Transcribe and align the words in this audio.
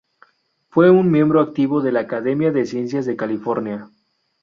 Fue 0.71 0.89
un 0.89 1.11
miembro 1.11 1.39
activo 1.41 1.79
de 1.83 1.91
la 1.91 1.99
Academia 1.99 2.51
de 2.51 2.65
Ciencias 2.65 3.05
de 3.05 3.15
California. 3.15 3.87